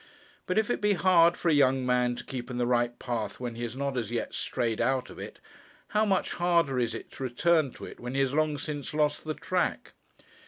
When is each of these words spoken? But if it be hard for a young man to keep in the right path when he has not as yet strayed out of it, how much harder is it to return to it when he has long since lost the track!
But 0.47 0.57
if 0.57 0.71
it 0.71 0.81
be 0.81 0.93
hard 0.93 1.37
for 1.37 1.49
a 1.49 1.53
young 1.53 1.85
man 1.85 2.15
to 2.15 2.25
keep 2.25 2.49
in 2.49 2.57
the 2.57 2.65
right 2.65 2.97
path 2.97 3.39
when 3.39 3.53
he 3.53 3.61
has 3.61 3.75
not 3.75 3.95
as 3.99 4.09
yet 4.11 4.33
strayed 4.33 4.81
out 4.81 5.11
of 5.11 5.19
it, 5.19 5.37
how 5.89 6.05
much 6.05 6.31
harder 6.33 6.79
is 6.79 6.95
it 6.95 7.11
to 7.11 7.23
return 7.23 7.69
to 7.73 7.85
it 7.85 7.99
when 7.99 8.15
he 8.15 8.21
has 8.21 8.33
long 8.33 8.57
since 8.57 8.95
lost 8.95 9.25
the 9.25 9.35
track! 9.35 9.93